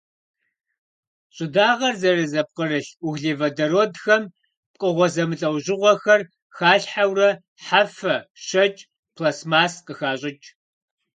[1.35, 4.23] Щӏыдагъэр зэрызэпкърылъ углеводородхэм
[4.73, 6.21] пкъыгъуэ зэмылӏэужьыгъуэхэр
[6.55, 7.29] халъхьэурэ
[7.65, 8.81] хьэфэ, щэкӏ,
[9.15, 10.47] пластмасс къыхащӏыкӏ.